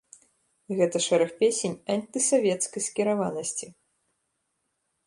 Гэта 0.79 1.01
шэраг 1.07 1.29
песень 1.43 1.75
антысавецкай 1.97 2.81
скіраванасці. 2.89 3.67